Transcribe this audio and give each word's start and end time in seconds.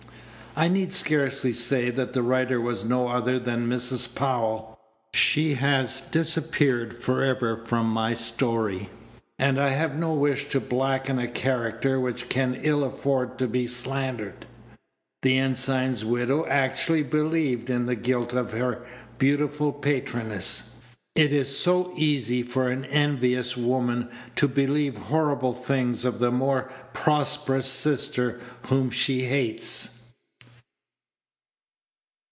I 0.53 0.67
need 0.67 0.91
scarcely 0.91 1.53
say 1.53 1.91
that 1.91 2.11
the 2.11 2.21
writer 2.21 2.59
was 2.59 2.83
no 2.83 3.07
other 3.07 3.39
than 3.39 3.69
Mrs. 3.69 4.13
Powell. 4.13 4.77
She 5.13 5.53
has 5.53 6.01
disappeared 6.01 6.93
for 6.93 7.23
ever 7.23 7.63
from 7.65 7.85
my 7.85 8.13
story, 8.15 8.89
and 9.39 9.57
I 9.61 9.69
have 9.69 9.97
no 9.97 10.13
wish 10.13 10.49
to 10.49 10.59
blacken 10.59 11.19
a 11.19 11.29
character 11.29 12.01
which 12.01 12.27
can 12.27 12.59
ill 12.63 12.83
afford 12.83 13.39
to 13.39 13.47
be 13.47 13.65
slandered. 13.65 14.45
The 15.21 15.37
ensign's 15.37 16.03
widow 16.03 16.45
actually 16.45 17.03
believed 17.03 17.69
in 17.69 17.85
the 17.85 17.95
guilt 17.95 18.33
of 18.33 18.51
her 18.51 18.85
beautiful 19.17 19.71
patroness. 19.71 20.75
It 21.15 21.31
is 21.31 21.57
so 21.57 21.93
easy 21.95 22.43
for 22.43 22.67
an 22.67 22.83
envious 22.85 23.55
woman 23.55 24.09
to 24.35 24.49
believe 24.49 24.97
horrible 24.97 25.53
things 25.53 26.03
of 26.03 26.19
the 26.19 26.29
more 26.29 26.69
prosperous 26.91 27.67
sister 27.67 28.41
whom 28.63 28.89
she 28.89 29.23
hates. 29.23 29.97